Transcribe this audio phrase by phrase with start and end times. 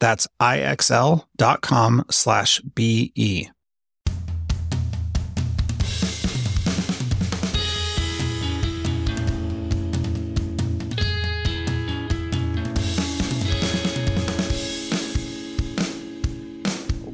[0.00, 3.50] That's ixl.com slash BE.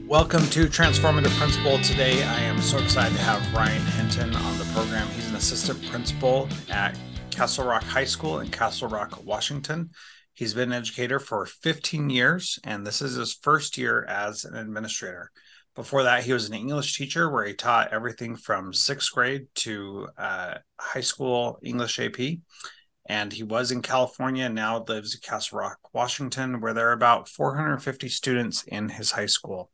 [0.07, 1.79] Welcome to Transformative Principal.
[1.79, 5.09] Today, I am so excited to have Ryan Henton on the program.
[5.09, 6.97] He's an assistant principal at
[7.33, 9.91] Castle Rock High School in Castle Rock, Washington.
[10.35, 14.57] He's been an educator for 15 years, and this is his first year as an
[14.57, 15.31] administrator.
[15.77, 20.09] Before that, he was an English teacher where he taught everything from sixth grade to
[20.19, 22.39] uh, high school English AP.
[23.09, 26.93] And he was in California and now lives in Castle Rock, Washington, where there are
[26.93, 29.71] about 450 students in his high school.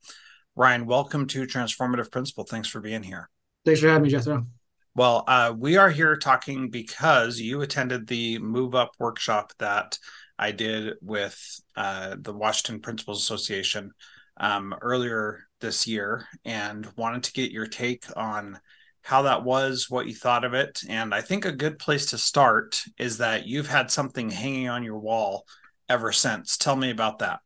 [0.56, 2.44] Ryan, welcome to Transformative Principal.
[2.44, 3.30] Thanks for being here.
[3.64, 4.46] Thanks for having me, Jethro.
[4.94, 9.96] Well, uh, we are here talking because you attended the Move Up workshop that
[10.40, 11.38] I did with
[11.76, 13.92] uh, the Washington Principals Association
[14.38, 18.58] um, earlier this year and wanted to get your take on
[19.02, 20.80] how that was, what you thought of it.
[20.88, 24.82] And I think a good place to start is that you've had something hanging on
[24.82, 25.44] your wall
[25.90, 26.56] ever since.
[26.56, 27.40] Tell me about that.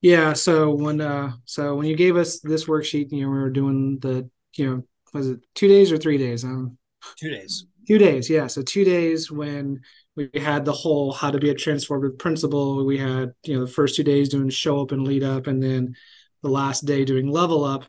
[0.00, 0.32] Yeah.
[0.32, 3.98] So when uh so when you gave us this worksheet, you know, we were doing
[4.00, 6.42] the, you know, was it two days or three days?
[6.44, 6.78] Um
[7.16, 7.66] two days.
[7.86, 8.46] Two days, yeah.
[8.48, 9.80] So two days when
[10.16, 12.84] we had the whole how to be a transformative principal.
[12.84, 15.62] We had, you know, the first two days doing show up and lead up, and
[15.62, 15.96] then
[16.42, 17.84] the last day doing level up.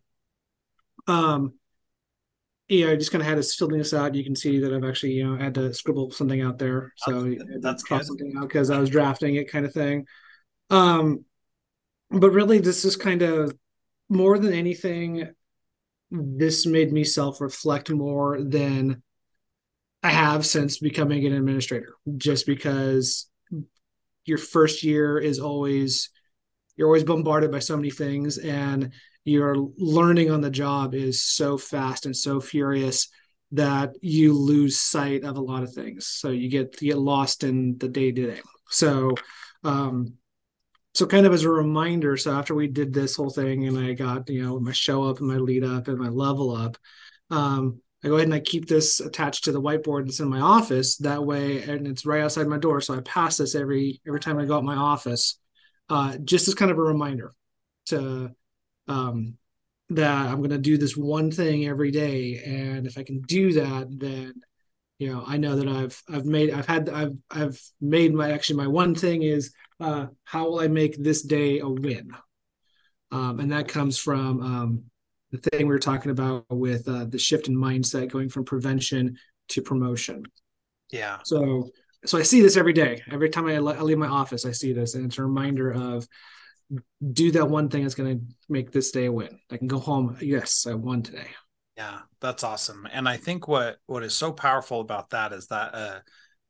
[1.08, 1.54] Um,
[2.68, 4.16] yeah, I just kind of had to filling this out.
[4.16, 6.94] You can see that I've actually, you know, had to scribble something out there.
[6.98, 8.04] So that's, good.
[8.04, 10.08] something out because I was drafting it kind of thing.
[10.72, 11.26] Um,
[12.10, 13.56] but really this is kind of
[14.10, 15.30] more than anything,
[16.10, 19.04] this made me self-reflect more than
[20.06, 23.28] I have since becoming an administrator, just because
[24.26, 26.10] your first year is always
[26.76, 28.92] you're always bombarded by so many things and
[29.24, 33.08] your learning on the job is so fast and so furious
[33.54, 36.06] that you lose sight of a lot of things.
[36.06, 39.16] So you get you get lost in the day to day so
[39.64, 40.14] um
[40.94, 43.94] so kind of as a reminder so after we did this whole thing and i
[43.94, 46.78] got you know my show up and my lead up and my level up
[47.30, 50.40] um I go ahead and I keep this attached to the whiteboard that's in my
[50.40, 50.96] office.
[50.98, 54.38] That way, and it's right outside my door, so I pass this every every time
[54.38, 55.40] I go out my office,
[55.90, 57.34] uh, just as kind of a reminder
[57.88, 58.30] to
[58.88, 59.38] um,
[59.90, 63.54] that I'm going to do this one thing every day, and if I can do
[63.54, 64.34] that, then
[65.00, 68.58] you know I know that I've I've made I've had I've I've made my actually
[68.58, 72.12] my one thing is uh, how will I make this day a win,
[73.10, 74.84] um, and that comes from um,
[75.42, 79.18] the thing we were talking about with uh, the shift in mindset going from prevention
[79.50, 80.24] to promotion.
[80.92, 81.20] Yeah.
[81.24, 81.70] So
[82.06, 83.02] so I see this every day.
[83.12, 86.08] Every time I, I leave my office, I see this, and it's a reminder of
[87.12, 89.40] do that one thing that's going to make this day a win.
[89.52, 90.18] I can go home.
[90.20, 91.28] Yes, I won today.
[91.78, 92.88] Yeah, that's awesome.
[92.92, 96.00] And I think what what is so powerful about that is that uh,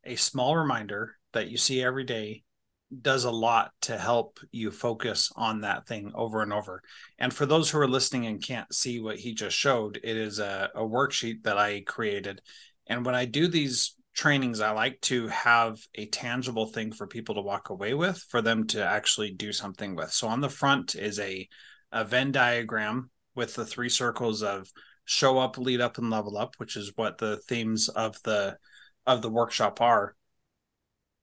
[0.04, 2.44] a small reminder that you see every day
[3.02, 6.82] does a lot to help you focus on that thing over and over.
[7.20, 10.40] And for those who are listening and can't see what he just showed, it is
[10.40, 12.42] a, a worksheet that I created.
[12.88, 17.36] And when I do these trainings, I like to have a tangible thing for people
[17.36, 20.12] to walk away with, for them to actually do something with.
[20.12, 21.48] So on the front is a,
[21.92, 24.72] a Venn diagram with the three circles of
[25.06, 28.58] show up, lead up, and level up, which is what the themes of the
[29.06, 30.16] of the workshop are.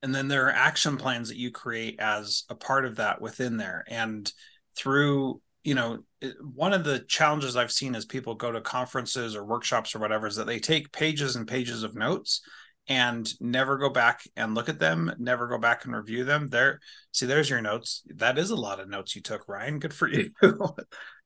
[0.02, 3.56] And then there are action plans that you create as a part of that within
[3.56, 3.84] there.
[3.88, 4.30] And
[4.76, 6.00] through, you know,
[6.40, 10.26] one of the challenges I've seen as people go to conferences or workshops or whatever
[10.26, 12.40] is that they take pages and pages of notes
[12.88, 16.48] and never go back and look at them, never go back and review them.
[16.48, 16.80] There,
[17.12, 18.02] see, there's your notes.
[18.16, 19.78] That is a lot of notes you took, Ryan.
[19.78, 20.32] Good for you.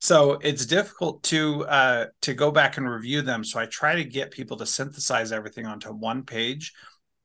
[0.01, 3.43] so it's difficult to uh, to go back and review them.
[3.43, 6.75] So I try to get people to synthesize everything onto one page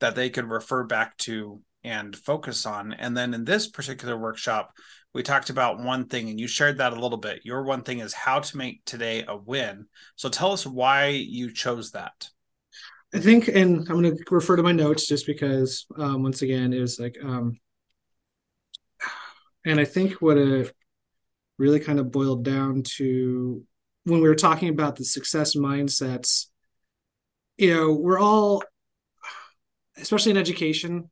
[0.02, 2.94] that they could refer back to and focus on.
[2.94, 4.74] And then in this particular workshop,
[5.14, 7.42] we talked about one thing and you shared that a little bit.
[7.44, 9.88] Your one thing is how to make today a win.
[10.16, 12.30] So tell us why you chose that.
[13.14, 16.72] I think, and I'm going to refer to my notes just because, um, once again,
[16.72, 17.60] it was like, um,
[19.66, 20.74] and I think what it
[21.58, 23.64] really kind of boiled down to
[24.06, 26.48] when we were talking about the success mindsets,
[27.58, 28.64] you know, we're all,
[29.98, 31.10] especially in education,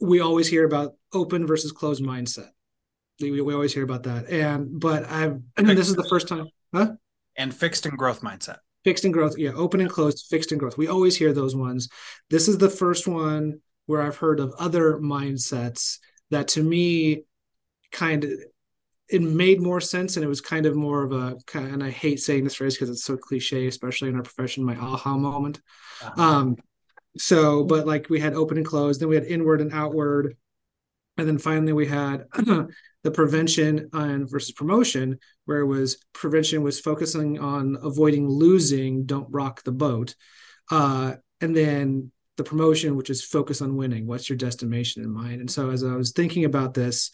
[0.00, 2.50] we always hear about open versus closed mindset.
[3.20, 4.28] We, we always hear about that.
[4.30, 6.92] And, but I've, and this is the first time, huh?
[7.36, 10.78] And fixed and growth mindset fixed and growth yeah open and closed fixed and growth
[10.78, 11.88] we always hear those ones
[12.30, 15.98] this is the first one where i've heard of other mindsets
[16.30, 17.22] that to me
[17.92, 18.30] kind of
[19.10, 22.20] it made more sense and it was kind of more of a and i hate
[22.20, 25.60] saying this phrase because it's so cliche especially in our profession my aha moment
[26.02, 26.22] uh-huh.
[26.22, 26.56] um
[27.16, 30.36] so but like we had open and closed then we had inward and outward
[31.16, 32.26] and then finally we had
[33.04, 39.30] the prevention and versus promotion, where it was prevention was focusing on avoiding losing, don't
[39.30, 40.14] rock the boat.
[40.70, 44.06] Uh, and then the promotion, which is focus on winning.
[44.06, 45.40] What's your destination in mind?
[45.40, 47.10] And so as I was thinking about this,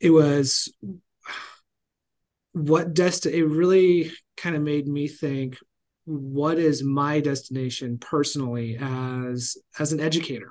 [0.00, 0.72] it was
[2.52, 5.58] what dest it really kind of made me think
[6.04, 10.50] what is my destination personally as as an educator?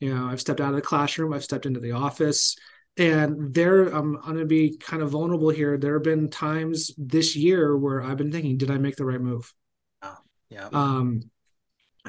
[0.00, 2.56] You know i've stepped out of the classroom i've stepped into the office
[2.96, 5.76] and there i'm, I'm going to be kind of vulnerable here.
[5.76, 9.20] There have been times this year where i've been thinking did i make the right
[9.20, 9.52] move?
[10.02, 10.16] Oh,
[10.50, 10.68] yeah.
[10.72, 11.30] Um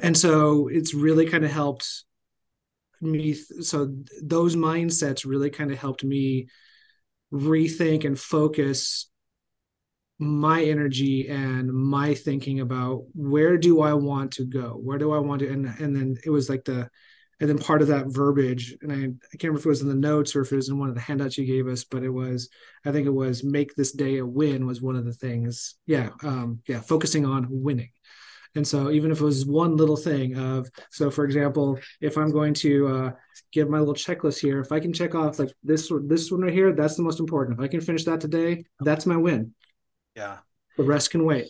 [0.02, 2.06] and so it's really kind of helped
[3.02, 6.48] me so those mindsets really kind of helped me
[7.32, 9.10] rethink and focus
[10.20, 14.78] my energy and my thinking about where do i want to go?
[14.82, 16.90] Where do i want to and and then it was like the
[17.40, 19.88] and then part of that verbiage and I, I can't remember if it was in
[19.88, 22.04] the notes or if it was in one of the handouts you gave us but
[22.04, 22.50] it was
[22.86, 25.76] i think it was make this day a win was one of the things.
[25.86, 27.92] Yeah um yeah focusing on winning.
[28.56, 32.32] And so even if it was one little thing of so for example if i'm
[32.32, 33.12] going to uh,
[33.54, 36.54] give my little checklist here if i can check off like this this one right
[36.54, 37.58] here that's the most important.
[37.58, 39.54] If i can finish that today that's my win
[40.16, 40.38] yeah
[40.78, 41.48] the rest can wait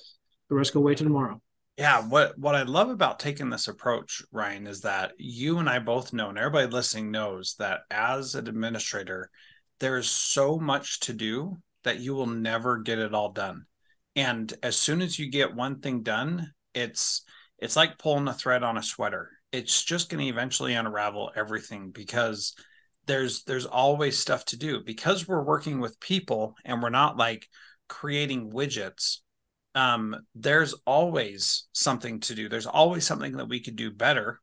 [0.50, 1.42] the rest can wait till tomorrow
[1.80, 5.80] yeah, what what I love about taking this approach, Ryan, is that you and I
[5.80, 9.30] both know, and everybody listening knows that as an administrator,
[9.80, 13.66] there is so much to do that you will never get it all done.
[14.18, 17.22] And as soon as you get one thing done, it's
[17.60, 19.30] it's like pulling a thread on a sweater.
[19.54, 22.56] It's just going to eventually unravel everything because
[23.06, 27.48] there's there's always stuff to do because we're working with people and we're not like
[27.90, 29.18] creating widgets
[29.76, 32.50] um, there's always something to do.
[32.50, 34.40] There's always something that we could do better.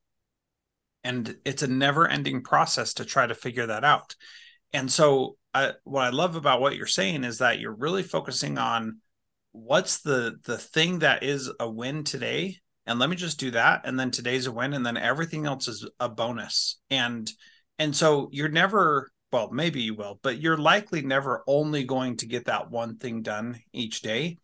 [1.05, 4.15] And it's a never ending process to try to figure that out.
[4.73, 8.59] And so, I, what I love about what you're saying is that you're really focusing
[8.59, 8.99] on
[9.53, 13.81] what's the the thing that is a win today and let me just do that
[13.85, 17.33] and then today's a win and then everything else is a bonus and
[17.79, 22.27] and so you're never well maybe you will but you're likely never only going to
[22.27, 24.39] get that one thing done each day.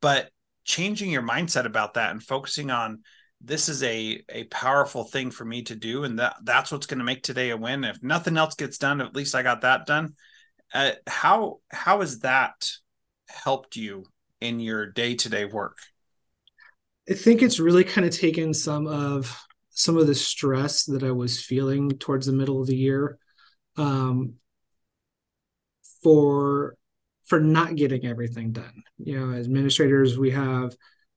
[0.00, 0.30] But
[0.64, 3.00] changing your mindset about that and focusing on
[3.40, 6.98] this is a a powerful thing for me to do and that that's what's going
[6.98, 7.84] to make today a win.
[7.84, 10.14] If nothing else gets done at least i got that done.
[10.72, 12.70] Uh, how how has that
[13.28, 14.04] helped you
[14.40, 15.78] in your day-to-day work?
[17.08, 19.36] I think it's really kind of taken some of
[19.70, 23.18] some of the stress that i was feeling towards the middle of the year
[23.78, 24.34] um,
[26.02, 26.76] for
[27.26, 28.82] for not getting everything done.
[28.98, 30.74] You know, as administrators, we have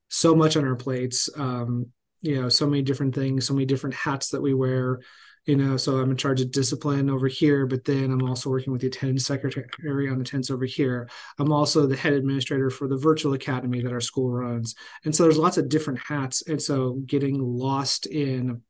[0.09, 1.29] so much on our plates.
[1.35, 1.87] Um,
[2.21, 4.99] you know, so many different things, so many different hats that we wear.
[5.45, 8.71] You know, so I'm in charge of discipline over here, but then I'm also working
[8.71, 11.09] with the attendance secretary on attendance over here.
[11.39, 14.75] I'm also the head administrator for the virtual academy that our school runs.
[15.03, 16.43] And so there's lots of different hats.
[16.47, 18.61] And so getting lost in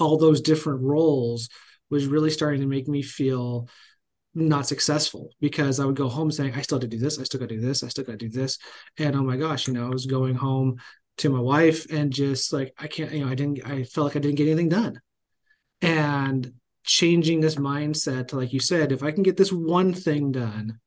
[0.00, 1.48] all those different roles
[1.90, 3.68] was really starting to make me feel
[4.34, 7.24] not successful because I would go home saying, I still have to do this, I
[7.24, 8.58] still got to do this, I still got to do this.
[8.98, 10.76] And oh my gosh, you know, I was going home
[11.18, 14.16] to my wife and just like, I can't, you know, I didn't, I felt like
[14.16, 15.00] I didn't get anything done.
[15.80, 16.52] And
[16.84, 20.78] changing this mindset to, like you said, if I can get this one thing done,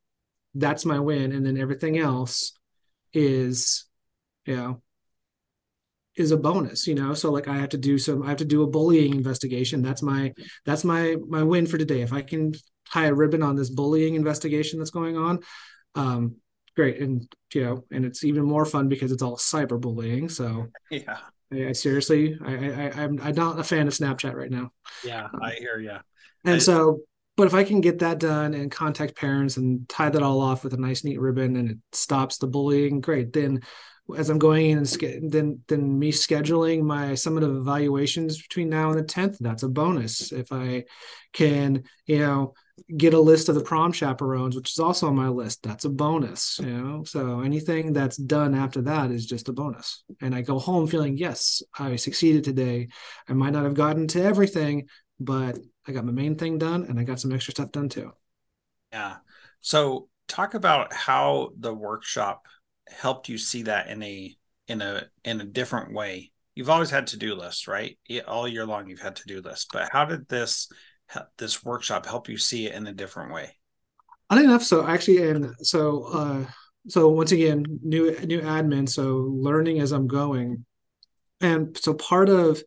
[0.53, 1.31] that's my win.
[1.31, 2.53] And then everything else
[3.13, 3.85] is,
[4.45, 4.81] you know,
[6.15, 7.13] is a bonus you know?
[7.13, 9.81] So like i have to do some i have to do a bullying investigation.
[9.81, 10.33] That's my
[10.65, 12.01] that's my my win for today.
[12.01, 12.53] If i can
[12.91, 15.39] tie a ribbon on this bullying investigation that's going on
[15.95, 16.35] um
[16.75, 16.99] great.
[16.99, 20.31] And you know and it's even more fun because it's all cyberbullying.
[20.31, 21.17] So yeah.
[21.51, 24.71] I, I seriously I, I i'm i'm not a fan of snapchat right now.
[25.03, 25.97] Yeah um, i hear you
[26.45, 27.01] and I, so
[27.37, 30.63] but if i can get that done and contact parents and tie that all off
[30.63, 33.33] with a nice neat ribbon and it stops the bullying great.
[33.33, 33.61] Then
[34.17, 38.99] as I'm going in and then then me scheduling my summative evaluations between now and
[38.99, 40.31] the 10th, that's a bonus.
[40.31, 40.85] If I
[41.33, 42.53] can, you know,
[42.97, 45.89] get a list of the prom chaperones, which is also on my list, that's a
[45.89, 47.03] bonus, you know.
[47.03, 50.03] So anything that's done after that is just a bonus.
[50.21, 52.89] And I go home feeling, yes, I succeeded today.
[53.27, 54.87] I might not have gotten to everything,
[55.19, 58.11] but I got my main thing done and I got some extra stuff done too.
[58.91, 59.17] Yeah.
[59.61, 62.45] So talk about how the workshop
[62.91, 64.35] helped you see that in a
[64.67, 66.31] in a in a different way?
[66.55, 67.97] You've always had to do lists, right?
[68.27, 69.67] All year long, you've had to do lists.
[69.71, 70.69] But how did this
[71.37, 73.55] this workshop help you see it in a different way?
[74.29, 74.63] I think enough.
[74.63, 76.45] So actually, and so uh,
[76.87, 78.87] so once again, new new admin.
[78.87, 80.65] So learning as I'm going,
[81.41, 82.61] and so part of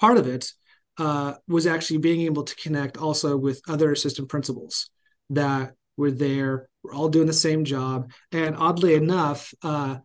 [0.00, 0.52] part of it
[0.98, 4.90] uh, was actually being able to connect also with other assistant principals
[5.30, 6.68] that were there.
[6.88, 8.10] We're all doing the same job.
[8.32, 9.98] And oddly enough, uh,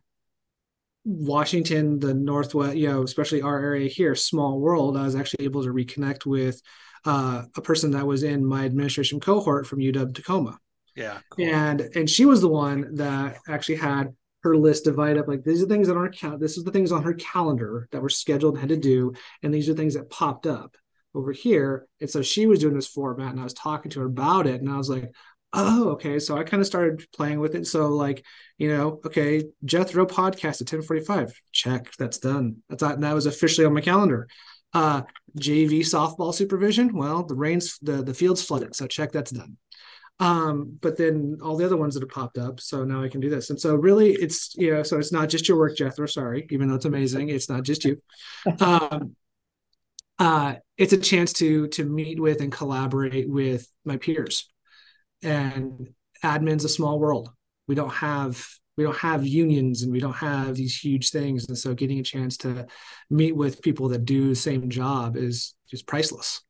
[1.05, 5.63] Washington, the Northwest, you know, especially our area here, small world, I was actually able
[5.63, 6.61] to reconnect with
[7.05, 10.57] uh, a person that was in my administration cohort from UW Tacoma.
[10.95, 11.19] Yeah.
[11.31, 11.45] Cool.
[11.45, 14.13] And and she was the one that actually had
[14.43, 16.39] her list divided up like these are things on our count.
[16.39, 19.53] This is the things on her calendar that were scheduled and had to do, and
[19.53, 20.75] these are things that popped up
[21.15, 21.87] over here.
[22.01, 24.61] And so she was doing this format, and I was talking to her about it,
[24.61, 25.11] and I was like,
[25.53, 26.19] oh okay.
[26.19, 27.67] So i kind of started playing with it.
[27.67, 28.25] So like
[28.57, 31.91] you know okay jethro podcast at 1045 check.
[31.97, 32.57] That's done.
[32.69, 34.27] That's that, that was officially on my calendar.
[34.73, 35.03] Uh
[35.39, 36.95] jv softball supervision.
[36.95, 39.57] Well the rains the the field's flooded so check that's done.
[40.19, 43.21] Um but then all the other ones that have popped up so now i can
[43.21, 43.49] do this.
[43.49, 46.67] And so really it's you know so it's not just your work jethro sorry even
[46.67, 48.01] though it's amazing it's not just you.
[48.59, 49.15] Um
[50.19, 54.52] uh it's a chance to to meet with and collaborate with my peers
[55.23, 55.89] and
[56.23, 57.29] admin's a small world.
[57.67, 61.47] We don't have we don't have unions and we don't have these huge things.
[61.47, 62.65] And so getting a chance to
[63.09, 66.41] meet with people that do the same job is just priceless.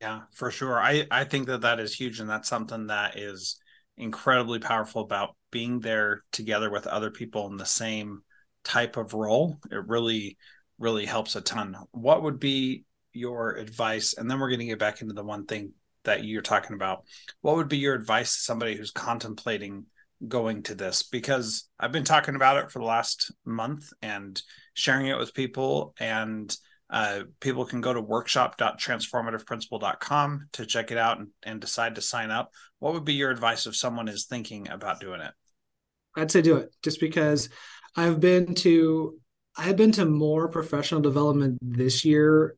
[0.00, 0.78] Yeah for sure.
[0.80, 2.20] I i think that that is huge.
[2.20, 3.58] And that's something that is
[3.96, 8.22] incredibly powerful about being there together with other people in the same
[8.64, 9.58] type of role.
[9.70, 10.38] It really
[10.78, 11.76] really helps a ton.
[11.90, 14.14] What would be your advice?
[14.14, 15.72] And then we're going to get back into the one thing
[16.08, 17.04] that you're talking about,
[17.40, 19.86] what would be your advice to somebody who's contemplating
[20.26, 21.04] going to this?
[21.04, 24.40] Because I've been talking about it for the last month and
[24.74, 26.54] sharing it with people, and
[26.90, 32.30] uh, people can go to workshop.transformativeprincipal.com to check it out and, and decide to sign
[32.30, 32.52] up.
[32.78, 35.32] What would be your advice if someone is thinking about doing it?
[36.16, 37.48] I'd say do it just because
[37.94, 39.18] I've been to
[39.56, 42.56] I've been to more professional development this year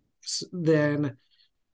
[0.53, 1.17] than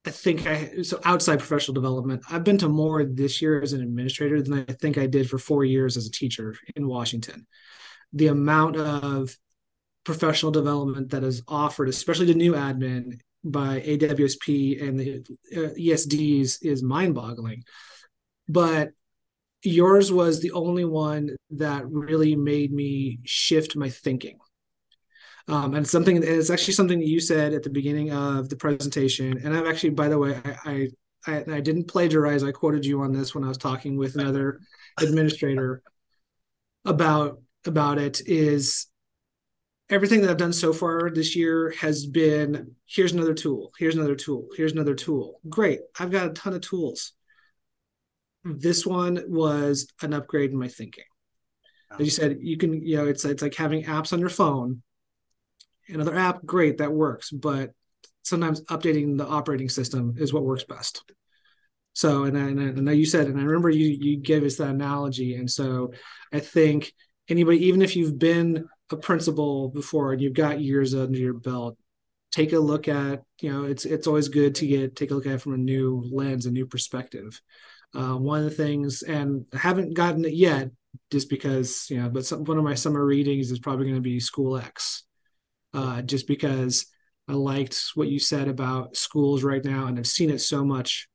[0.07, 3.81] I think I so outside professional development, I've been to more this year as an
[3.81, 7.45] administrator than I think I did for four years as a teacher in Washington.
[8.13, 9.37] The amount of
[10.05, 16.63] professional development that is offered, especially to new admin by AWSP and the uh, ESDs,
[16.63, 17.65] is mind-boggling.
[18.47, 18.91] But
[19.61, 24.39] yours was the only one that really made me shift my thinking
[25.47, 29.39] um, and something it's actually something that you said at the beginning of the presentation.
[29.43, 30.89] And I've actually, by the way, I,
[31.25, 32.43] I, I didn't plagiarize.
[32.43, 34.59] I quoted you on this when I was talking with another
[34.99, 35.81] administrator
[36.83, 38.21] about about it.
[38.25, 38.87] Is
[39.89, 44.15] everything that I've done so far this year has been here's another tool, here's another
[44.15, 45.39] tool, here's another tool.
[45.47, 47.13] Great, I've got a ton of tools.
[48.43, 51.03] This one was an upgrade in my thinking.
[51.91, 54.81] As you said, you can, you know, it's it's like having apps on your phone
[55.89, 57.31] another app, great, that works.
[57.31, 57.71] But
[58.23, 61.03] sometimes updating the operating system is what works best.
[61.93, 65.35] So, and I, I, you said, and I remember you you gave us that analogy,
[65.35, 65.93] and so
[66.31, 66.93] I think
[67.27, 71.75] anybody, even if you've been a principal before and you've got years under your belt,
[72.31, 75.25] take a look at you know it's it's always good to get take a look
[75.25, 77.41] at it from a new lens, a new perspective.
[77.95, 80.69] Uh, one of the things, and I haven't gotten it yet,
[81.09, 84.01] just because you know, but some, one of my summer readings is probably going to
[84.01, 85.06] be School X,
[85.73, 86.85] uh, just because
[87.27, 91.07] I liked what you said about schools right now, and I've seen it so much.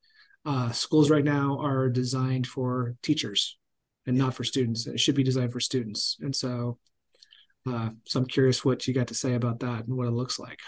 [0.45, 3.57] Uh, schools right now are designed for teachers
[4.07, 4.87] and not for students.
[4.87, 6.79] It should be designed for students, and so,
[7.67, 10.39] uh, so I'm curious what you got to say about that and what it looks
[10.39, 10.59] like.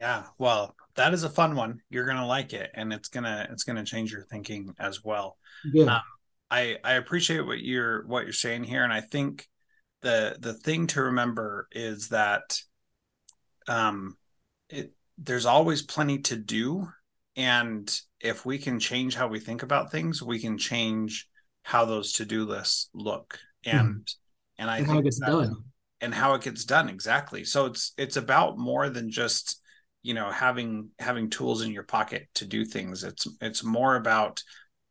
[0.00, 1.80] Yeah, well, that is a fun one.
[1.88, 5.38] You're gonna like it, and it's gonna it's gonna change your thinking as well.
[5.72, 6.02] Yeah, um,
[6.50, 9.48] I I appreciate what you're what you're saying here, and I think
[10.02, 12.60] the the thing to remember is that
[13.68, 14.16] um
[14.68, 16.88] it there's always plenty to do.
[17.36, 21.28] And if we can change how we think about things we can change
[21.62, 23.38] how those to-do lists look.
[23.64, 24.14] And mm
[24.58, 25.64] and i and think how it gets that, done.
[26.02, 27.42] And how it gets done exactly.
[27.44, 29.60] So it's it's about more than just
[30.02, 33.02] you know having having tools in your pocket to do things.
[33.02, 34.42] It's it's more about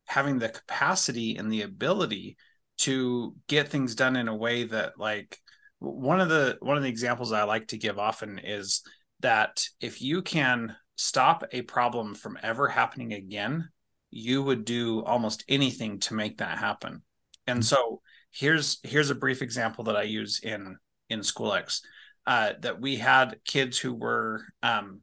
[0.05, 2.37] having the capacity and the ability
[2.79, 5.37] to get things done in a way that like
[5.81, 8.83] one of the one of the examples I like to give often is
[9.21, 13.67] that if you can stop a problem from ever happening again,
[14.11, 17.01] you would do almost anything to make that happen.
[17.47, 17.63] And mm-hmm.
[17.63, 20.77] so here's here's a brief example that I use in
[21.09, 21.81] in SchoolX
[22.27, 25.01] uh, that we had kids who were um,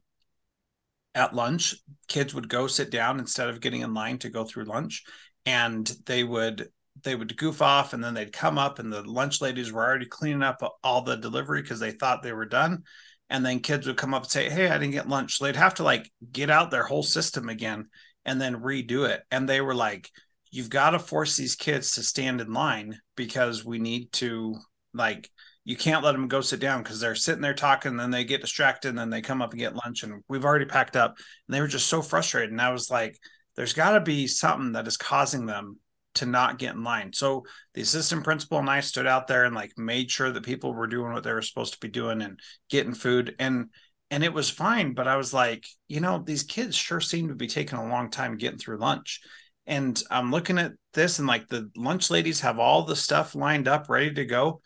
[1.13, 1.75] at lunch.
[2.07, 5.03] Kids would go sit down instead of getting in line to go through lunch,
[5.45, 6.69] and they would
[7.03, 10.07] they would goof off and then they'd come up and the lunch ladies were already
[10.07, 12.85] cleaning up all the delivery because they thought they were done.
[13.31, 15.37] And then kids would come up and say hey i didn't get lunch.
[15.37, 17.89] So they'd have to like get out their whole system again
[18.25, 19.23] and then redo it.
[19.31, 20.11] And they were like
[20.51, 24.57] you've got to force these kids to stand in line because we need to
[24.95, 25.31] like
[25.65, 28.25] you can't let them go sit down because they're sitting there talking and then they
[28.25, 31.15] get distracted and then they come up and get lunch and we've already packed up.
[31.47, 32.51] And they were just so frustrated.
[32.51, 33.19] And i was like
[33.57, 35.79] there's got to be something that is causing them
[36.15, 37.13] to not get in line.
[37.13, 40.75] So the assistant principal and I stood out there and like made sure that people
[40.75, 43.67] were doing what they were supposed to be doing and getting food and
[44.11, 47.35] and it was fine, but I was like, you know, these kids sure seem to
[47.35, 49.21] be taking a long time getting through lunch.
[49.67, 53.69] And I'm looking at this and like the lunch ladies have all the stuff lined
[53.69, 54.63] up ready to go,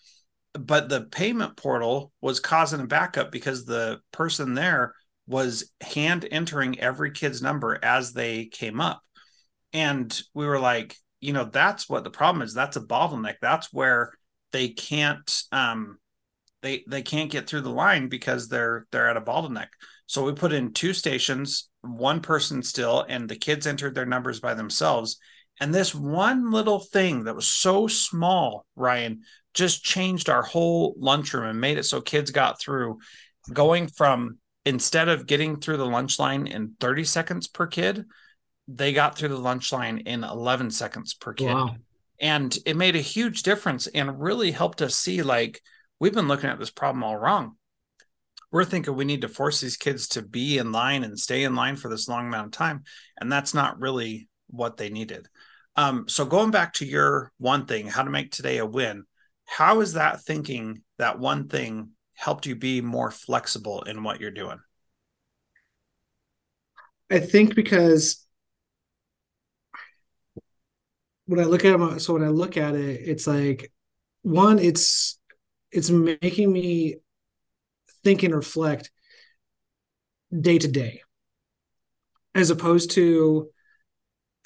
[0.53, 4.95] but the payment portal was causing a backup because the person there
[5.27, 9.03] was hand entering every kid's number as they came up.
[9.73, 12.53] And we were like, you know that's what the problem is.
[12.53, 13.37] That's a bottleneck.
[13.41, 14.13] That's where
[14.51, 15.99] they can't um
[16.63, 19.69] they they can't get through the line because they're they're at a bottleneck.
[20.07, 24.41] So we put in two stations one person still and the kids entered their numbers
[24.41, 25.19] by themselves.
[25.61, 29.23] And this one little thing that was so small ryan
[29.55, 32.99] just changed our whole lunchroom and made it so kids got through
[33.53, 38.05] going from instead of getting through the lunch line in 30 seconds per kid
[38.69, 41.53] they got through the lunch line in 11 seconds per kid.
[41.53, 41.77] Wow.
[42.21, 45.61] And it made a huge difference and really helped us see like
[45.99, 47.57] we've been looking at this problem all wrong.
[48.53, 51.57] We're thinking we need to force these kids to be in line and stay in
[51.57, 52.85] line for this long amount of time.
[53.19, 55.29] And that's not really what they needed.
[55.75, 59.05] Um, so going back to your one thing, how to make today a win,
[59.47, 64.31] how is that thinking, that one thing helped you be more flexible in what you're
[64.31, 64.59] doing?
[67.11, 68.25] I think because
[71.27, 73.73] when I look at it, so when I look at it, it's like
[74.23, 75.19] one, it's
[75.71, 76.97] it's making me
[78.05, 78.91] think and reflect
[80.39, 81.03] day to day,
[82.35, 83.51] as opposed to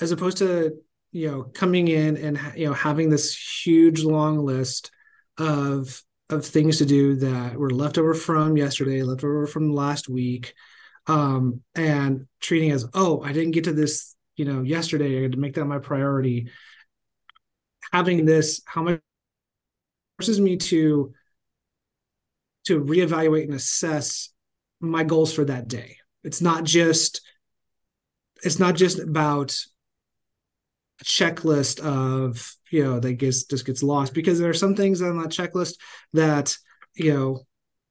[0.01, 0.77] as opposed to
[1.13, 4.91] you know coming in and you know having this huge long list
[5.39, 10.09] of of things to do that were left over from yesterday, left over from last
[10.09, 10.55] week,
[11.07, 15.19] um, and treating as oh I didn't get to this you know yesterday.
[15.19, 16.49] I had to make that my priority
[17.93, 19.01] having this how much
[20.19, 21.13] forces me to
[22.67, 24.31] to reevaluate and assess
[24.81, 27.21] my goals for that day it's not just
[28.43, 29.57] it's not just about
[31.01, 35.01] a checklist of you know that gets just gets lost because there are some things
[35.01, 35.75] on that checklist
[36.13, 36.57] that
[36.95, 37.47] you know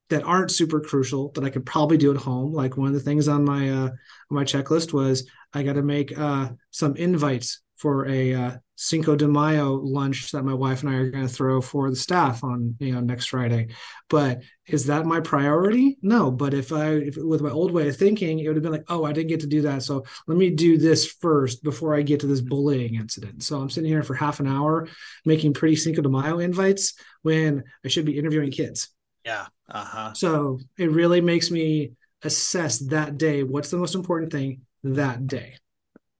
[0.10, 2.54] that aren't super crucial that I could probably do at home.
[2.54, 3.98] Like one of the things on my uh, on
[4.30, 9.28] my checklist was I got to make uh, some invites for a uh, Cinco de
[9.28, 12.76] Mayo lunch that my wife and I are going to throw for the staff on
[12.80, 13.70] you know next Friday.
[14.10, 15.98] But is that my priority?
[16.02, 16.30] No.
[16.30, 18.86] But if I if with my old way of thinking, it would have been like,
[18.89, 22.02] oh, I didn't get to do that, so let me do this first before I
[22.02, 23.44] get to this bullying incident.
[23.44, 24.88] So I'm sitting here for half an hour
[25.26, 28.89] making pretty Cinco de Mayo invites when I should be interviewing kids.
[29.24, 29.48] Yeah.
[29.69, 30.13] Uh huh.
[30.13, 31.91] So it really makes me
[32.23, 33.43] assess that day.
[33.43, 35.56] What's the most important thing that day?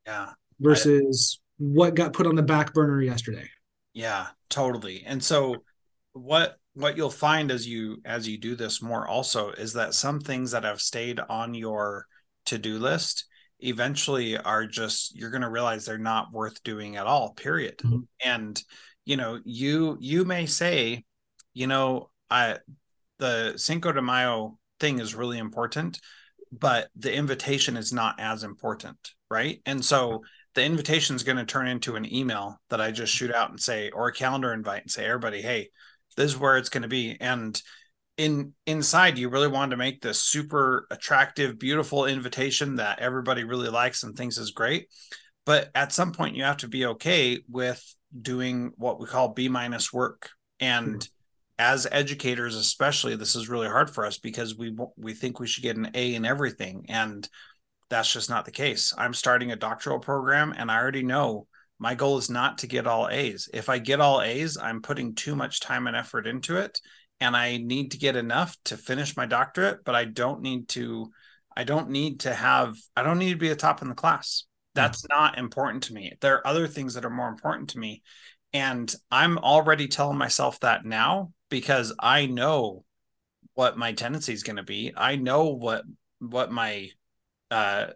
[0.06, 3.50] Yeah versus what got put on the back burner yesterday.
[3.94, 5.04] Yeah, totally.
[5.06, 5.58] And so
[6.14, 10.20] what what you'll find as you as you do this more also is that some
[10.20, 12.06] things that have stayed on your
[12.46, 13.26] to-do list
[13.60, 18.00] eventually are just you're going to realize they're not worth doing at all period mm-hmm.
[18.24, 18.62] and
[19.06, 21.04] you know you you may say
[21.54, 22.58] you know i
[23.20, 26.00] the cinco de mayo thing is really important
[26.52, 28.98] but the invitation is not as important
[29.32, 29.60] right?
[29.66, 30.24] And so
[30.54, 33.60] the invitation is going to turn into an email that i just shoot out and
[33.60, 35.70] say or a calendar invite and say everybody hey
[36.16, 37.18] this is where it's going to be.
[37.20, 37.62] And
[38.18, 43.68] in inside you really want to make this super attractive beautiful invitation that everybody really
[43.68, 44.88] likes and thinks is great.
[45.46, 47.84] But at some point you have to be okay with
[48.20, 50.30] doing what we call b minus work.
[50.60, 51.15] And mm-hmm.
[51.58, 55.64] As educators especially this is really hard for us because we we think we should
[55.64, 57.30] get an a in everything and
[57.90, 61.48] that's just not the case i'm starting a doctoral program and i already know
[61.80, 65.16] my goal is not to get all a's if i get all a's i'm putting
[65.16, 66.80] too much time and effort into it
[67.20, 71.12] and I need to get enough to finish my doctorate, but I don't need to
[71.56, 74.44] I don't need to have I don't need to be a top in the class.
[74.74, 75.20] That's mm-hmm.
[75.20, 76.14] not important to me.
[76.20, 78.04] There are other things that are more important to me.
[78.54, 82.84] And I'm already telling myself that now because I know
[83.54, 84.94] what my tendency is going to be.
[84.96, 85.84] I know what
[86.20, 86.90] what my
[87.52, 87.88] uh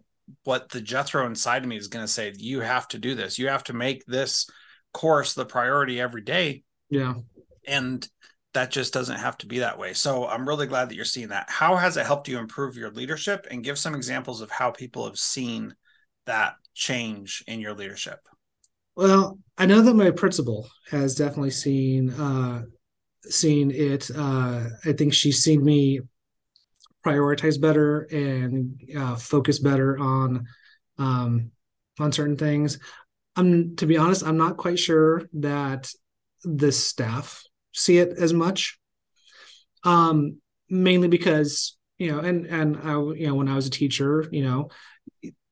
[0.43, 3.39] what the Jethro inside of me is going to say, you have to do this.
[3.39, 4.47] You have to make this
[4.93, 6.63] course the priority every day.
[6.89, 7.15] Yeah.
[7.67, 8.07] And
[8.53, 9.93] that just doesn't have to be that way.
[9.93, 11.49] So I'm really glad that you're seeing that.
[11.49, 15.05] How has it helped you improve your leadership and give some examples of how people
[15.05, 15.75] have seen
[16.25, 18.19] that change in your leadership?
[18.95, 22.63] Well, I know that my principal has definitely seen uh
[23.23, 24.09] seen it.
[24.15, 26.01] Uh I think she's seen me
[27.05, 30.45] prioritize better and uh, focus better on
[30.97, 31.51] um
[31.99, 32.79] on certain things.
[33.35, 35.91] I'm to be honest, I'm not quite sure that
[36.43, 38.79] the staff see it as much.
[39.83, 40.37] Um,
[40.69, 44.43] mainly because you know, and and I you know when I was a teacher, you
[44.43, 44.69] know,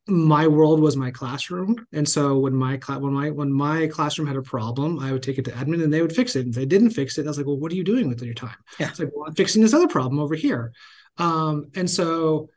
[0.08, 4.38] my world was my classroom, and so when my when my when my classroom had
[4.38, 6.42] a problem, I would take it to admin and they would fix it.
[6.46, 8.22] And if they didn't fix it, I was like, well, what are you doing with
[8.22, 8.56] your time?
[8.80, 8.90] Yeah.
[8.90, 10.74] It's like, well, I'm fixing this other problem over here.
[11.18, 12.50] Um, and so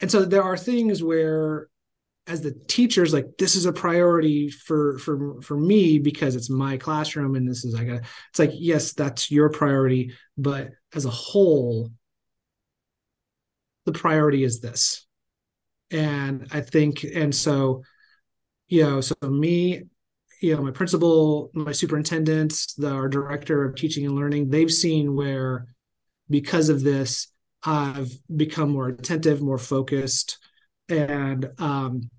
[0.00, 1.68] and so there are things where
[2.26, 6.76] as the teachers like this is a priority for for for me because it's my
[6.76, 11.10] classroom and this is i got it's like yes that's your priority but as a
[11.10, 11.90] whole
[13.86, 15.06] the priority is this
[15.90, 17.82] and i think and so
[18.68, 19.82] you know so me
[20.40, 25.14] you know my principal my superintendent the, our director of teaching and learning they've seen
[25.14, 25.66] where
[26.28, 27.28] because of this
[27.64, 30.38] i've become more attentive more focused
[30.88, 32.10] and um,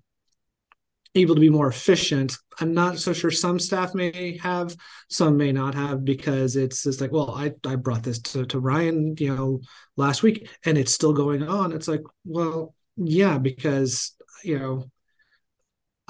[1.16, 2.38] able to be more efficient.
[2.60, 4.76] I'm not so sure some staff may have,
[5.10, 8.60] some may not have, because it's just like, well, I, I brought this to, to
[8.60, 9.62] Ryan, you know,
[9.98, 11.74] last week and it's still going on.
[11.74, 12.74] It's like, well,
[13.08, 14.86] yeah, because, you know,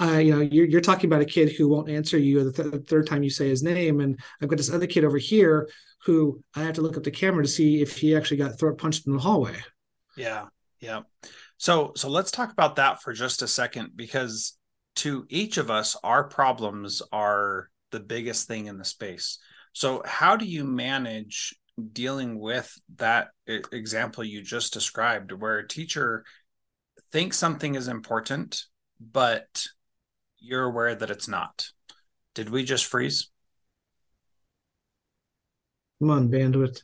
[0.00, 2.72] uh, you know, you're, you're talking about a kid who won't answer you the, th-
[2.72, 4.00] the third time you say his name.
[4.00, 5.68] And I've got this other kid over here
[6.04, 8.78] who I have to look up the camera to see if he actually got throat
[8.78, 9.56] punched in the hallway.
[10.16, 10.46] Yeah.
[10.80, 11.02] Yeah.
[11.58, 14.58] So, so let's talk about that for just a second, because
[14.96, 19.38] to each of us, our problems are the biggest thing in the space.
[19.72, 21.54] So, how do you manage
[21.92, 26.24] dealing with that example you just described, where a teacher
[27.12, 28.64] thinks something is important,
[29.00, 29.66] but
[30.38, 31.68] you're aware that it's not?
[32.34, 33.30] Did we just freeze?
[36.00, 36.82] Come on, bandwidth.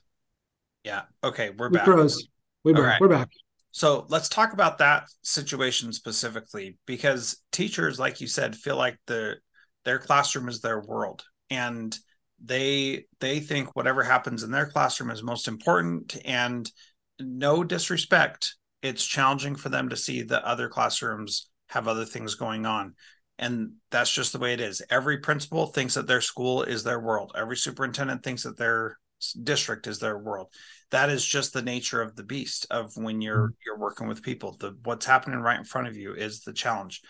[0.85, 1.03] Yeah.
[1.25, 1.87] Okay, we're we back.
[1.87, 2.29] Froze.
[2.63, 2.83] We back.
[2.83, 3.01] Right.
[3.01, 3.29] We're back.
[3.73, 9.37] So let's talk about that situation specifically because teachers, like you said, feel like the
[9.85, 11.97] their classroom is their world and
[12.45, 16.71] they they think whatever happens in their classroom is most important and
[17.19, 22.67] no disrespect it's challenging for them to see that other classrooms have other things going
[22.67, 22.95] on.
[23.39, 24.83] And that's just the way it is.
[24.91, 27.33] Every principal thinks that their school is their world.
[27.37, 28.99] Every superintendent thinks that their
[29.43, 30.49] district is their world.
[30.91, 33.61] That is just the nature of the beast of when you're mm-hmm.
[33.65, 34.57] you're working with people.
[34.59, 37.03] The what's happening right in front of you is the challenge.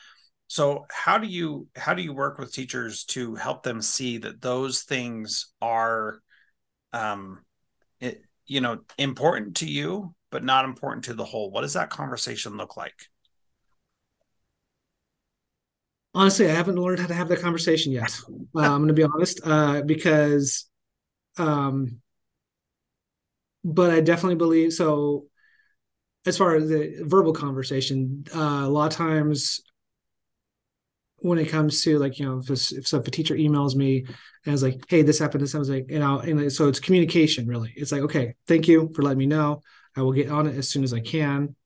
[0.49, 4.41] So how do you how do you work with teachers to help them see that
[4.41, 6.21] those things are
[6.93, 7.41] um
[8.01, 11.51] it, you know important to you but not important to the whole.
[11.51, 13.09] What does that conversation look like?
[16.15, 18.19] Honestly i haven't learned how to have that conversation yet.
[18.57, 20.67] Uh, i'm going to be honest uh, because
[21.37, 22.01] um
[23.65, 25.27] but I definitely believe so.
[26.27, 29.61] As far as the verbal conversation, uh, a lot of times
[31.21, 34.05] when it comes to like you know if, if, so if a teacher emails me
[34.45, 37.47] and it's like hey this happened this was like and I'll and so it's communication
[37.47, 37.73] really.
[37.77, 39.63] It's like okay thank you for letting me know
[39.99, 41.57] I will get on it as soon as I can.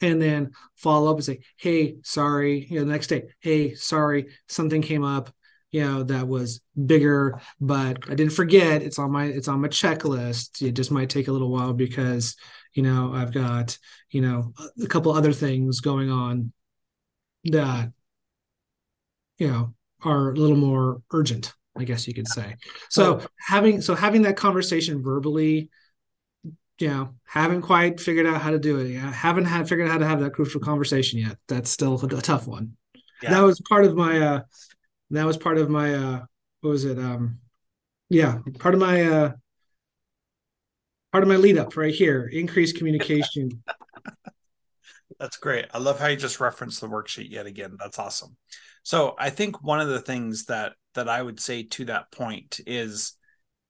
[0.00, 2.66] And then follow up and say hey sorry.
[2.68, 5.32] You know the next day hey sorry something came up
[5.70, 8.82] you know that was bigger but I didn't forget.
[8.82, 10.62] It's on my it's on my checklist.
[10.62, 12.36] It just might take a little while because
[12.74, 13.78] you know I've got
[14.10, 16.52] you know a couple other things going on
[17.44, 17.90] that
[19.38, 22.54] you know are a little more urgent i guess you could say.
[22.90, 25.70] So having so having that conversation verbally
[26.82, 29.92] you know haven't quite figured out how to do it yet haven't had figured out
[29.92, 32.76] how to have that crucial conversation yet that's still a, a tough one.
[33.22, 33.34] Yeah.
[33.34, 34.40] that was part of my uh
[35.10, 36.20] that was part of my uh
[36.60, 37.38] what was it um
[38.10, 39.32] yeah part of my uh
[41.12, 43.62] part of my lead up right here increased communication.
[45.20, 45.66] That's great.
[45.72, 47.76] I love how you just referenced the worksheet yet again.
[47.78, 48.36] That's awesome.
[48.82, 52.60] So I think one of the things that that I would say to that point
[52.66, 53.12] is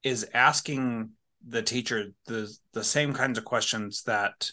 [0.02, 1.10] is asking
[1.46, 4.50] the teacher the the same kinds of questions that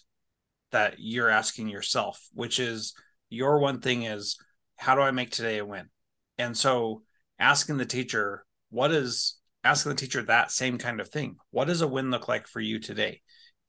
[0.71, 2.93] that you're asking yourself, which is
[3.29, 4.37] your one thing is
[4.77, 5.89] how do I make today a win?
[6.37, 7.03] And so
[7.39, 11.37] asking the teacher, what is asking the teacher that same kind of thing?
[11.51, 13.21] What does a win look like for you today?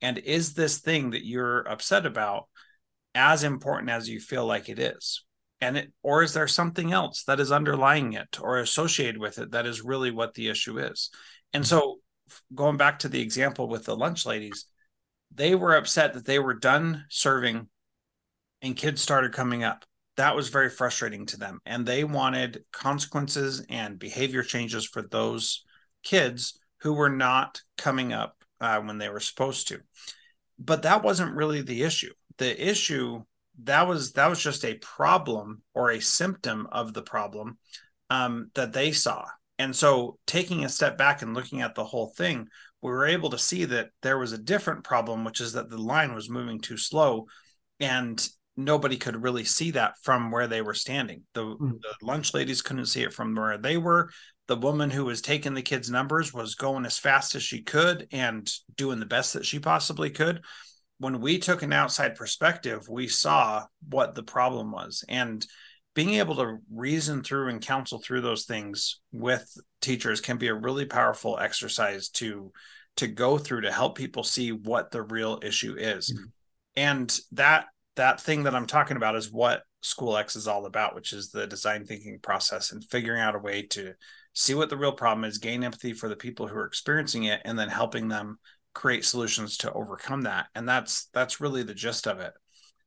[0.02, 2.48] And is this thing that you're upset about
[3.14, 5.24] as important as you feel like it is?
[5.60, 9.50] and it or is there something else that is underlying it or associated with it
[9.50, 11.10] that is really what the issue is
[11.52, 11.98] and so
[12.54, 14.66] going back to the example with the lunch ladies
[15.34, 17.68] they were upset that they were done serving
[18.62, 19.84] and kids started coming up.
[20.16, 21.60] That was very frustrating to them.
[21.64, 25.64] And they wanted consequences and behavior changes for those
[26.02, 29.80] kids who were not coming up uh, when they were supposed to.
[30.58, 32.12] But that wasn't really the issue.
[32.38, 33.22] The issue
[33.64, 37.58] that was that was just a problem or a symptom of the problem
[38.08, 39.26] um, that they saw
[39.60, 42.48] and so taking a step back and looking at the whole thing
[42.82, 45.78] we were able to see that there was a different problem which is that the
[45.78, 47.26] line was moving too slow
[47.78, 51.80] and nobody could really see that from where they were standing the, mm.
[51.80, 54.10] the lunch ladies couldn't see it from where they were
[54.48, 58.08] the woman who was taking the kids numbers was going as fast as she could
[58.12, 60.40] and doing the best that she possibly could
[61.00, 65.02] when we took an outside perspective, we saw what the problem was.
[65.08, 65.44] And
[65.94, 70.54] being able to reason through and counsel through those things with teachers can be a
[70.54, 72.52] really powerful exercise to
[72.96, 76.12] to go through to help people see what the real issue is.
[76.12, 76.24] Mm-hmm.
[76.76, 80.94] And that that thing that I'm talking about is what School X is all about,
[80.94, 83.94] which is the design thinking process and figuring out a way to
[84.32, 87.40] see what the real problem is, gain empathy for the people who are experiencing it,
[87.44, 88.38] and then helping them
[88.74, 92.32] create solutions to overcome that and that's that's really the gist of it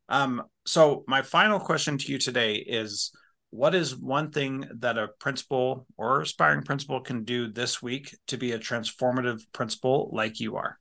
[0.10, 3.12] um, so my final question to you today is
[3.50, 8.38] what is one thing that a principal or aspiring principal can do this week to
[8.38, 10.80] be a transformative principal like you are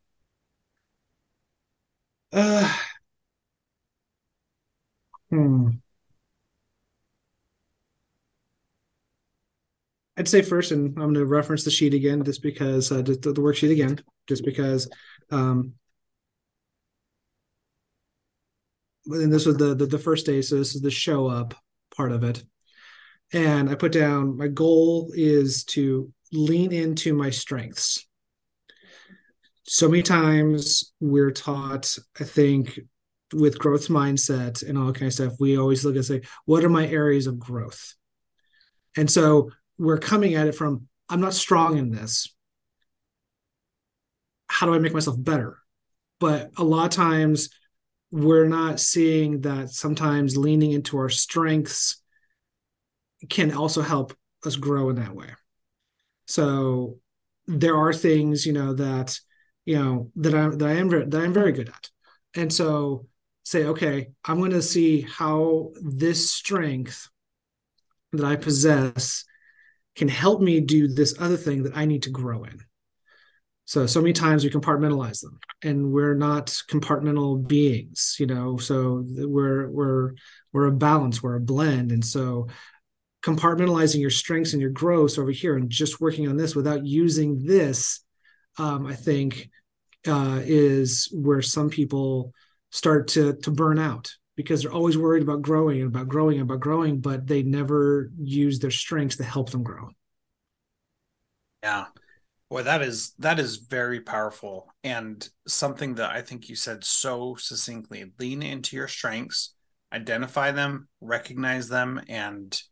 [2.33, 2.77] uh,
[5.31, 5.69] hmm.
[10.17, 13.15] I'd say first, and I'm going to reference the sheet again, just because uh, the,
[13.15, 14.89] the worksheet again, just because.
[15.31, 15.75] Um,
[19.07, 21.55] and this was the, the the first day, so this is the show up
[21.97, 22.43] part of it.
[23.33, 28.07] And I put down my goal is to lean into my strengths.
[29.65, 32.79] So many times we're taught, I think,
[33.33, 36.69] with growth mindset and all kind of stuff, we always look and say, what are
[36.69, 37.95] my areas of growth?
[38.97, 42.35] And so we're coming at it from i'm not strong in this
[44.49, 45.59] how do i make myself better
[46.21, 47.51] but a lot of times
[48.13, 52.01] we're not seeing that sometimes leaning into our strengths
[53.29, 54.15] can also help
[54.47, 55.29] us grow in that way
[56.27, 56.99] so
[57.47, 59.19] there are things you know that
[59.65, 61.89] you know that i that i am that i'm very good at
[62.35, 63.07] and so
[63.43, 67.09] say okay i'm going to see how this strength
[68.13, 69.25] that i possess
[69.95, 72.61] can help me do this other thing that I need to grow in.
[73.65, 79.05] So, so many times we compartmentalize them and we're not compartmental beings, you know, so
[79.07, 80.13] we're, we're,
[80.53, 81.93] we're a balance, we're a blend.
[81.93, 82.49] And so
[83.25, 87.45] compartmentalizing your strengths and your growths over here and just working on this without using
[87.45, 88.05] this,
[88.59, 89.49] um, I think
[90.07, 92.35] uh, is where some people
[92.71, 96.51] start to, to burn out because they're always worried about growing and about growing and
[96.51, 99.91] about growing, but they never use their strengths to help them grow.
[101.63, 101.87] Yeah.
[102.53, 107.35] Boy, that is that is very powerful and something that I think you said so
[107.35, 108.13] succinctly.
[108.19, 109.55] Lean into your strengths,
[109.91, 112.63] identify them, recognize them, and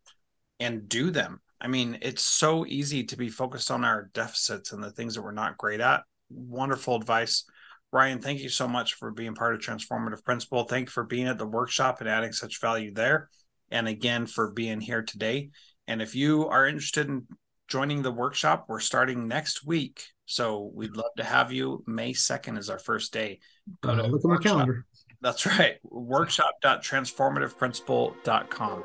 [0.59, 1.41] and do them.
[1.63, 5.23] I mean, it's so easy to be focused on our deficits and the things that
[5.23, 6.03] we're not great at.
[6.29, 7.45] Wonderful advice.
[7.91, 10.65] Ryan, thank you so much for being part of Transformative Principal.
[10.65, 13.31] Thank you for being at the workshop and adding such value there.
[13.71, 15.49] And again, for being here today.
[15.87, 17.27] And if you are interested in
[17.71, 20.05] joining the workshop, we're starting next week.
[20.27, 21.83] So we'd love to have you.
[21.87, 23.39] May 2nd is our first day.
[23.81, 24.85] Go uh, look at my calendar.
[25.23, 25.77] That's right.
[25.85, 28.85] Workshop.transformativeprincipal.com.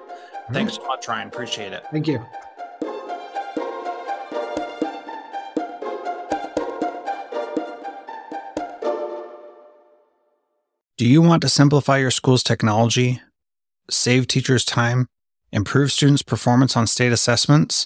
[0.54, 1.28] Thanks so much, Ryan.
[1.28, 1.84] Appreciate it.
[1.92, 2.24] Thank you.
[10.98, 13.20] Do you want to simplify your school's technology,
[13.90, 15.08] save teachers time,
[15.52, 17.86] improve students' performance on state assessments?